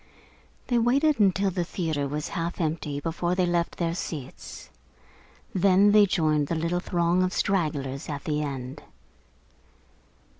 They 0.65 0.79
waited 0.79 1.19
until 1.19 1.51
the 1.51 1.63
theatre 1.63 2.07
was 2.07 2.29
half 2.29 2.59
empty 2.59 2.99
before 2.99 3.35
they 3.35 3.45
left 3.45 3.77
their 3.77 3.93
seats. 3.93 4.71
Then 5.53 5.91
they 5.91 6.07
joined 6.07 6.47
the 6.47 6.55
little 6.55 6.79
throng 6.79 7.21
of 7.21 7.31
stragglers 7.33 8.09
at 8.09 8.23
the 8.23 8.41
end. 8.41 8.81